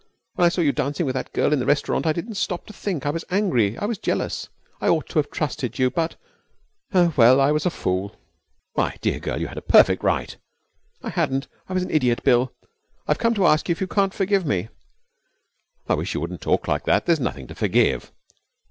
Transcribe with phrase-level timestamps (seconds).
[0.33, 2.73] When I saw you dancing with that girl in the restaurant I didn't stop to
[2.73, 3.05] think.
[3.05, 3.77] I was angry.
[3.77, 4.49] I was jealous.
[4.81, 6.15] I ought to have trusted you, but
[6.91, 8.15] Oh, well, I was a fool.'
[8.75, 10.35] 'My dear girl, you had a perfect right'
[11.03, 11.47] 'I hadn't.
[11.69, 12.23] I was an idiot.
[12.23, 12.51] Bill,
[13.07, 14.69] I've come to ask you if you can't forgive me.'
[15.87, 18.11] 'I wish you wouldn't talk like that there's nothing to forgive.'